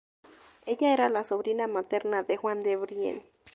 [0.65, 3.23] Ella era la sobrina materna de Juan de Brienne.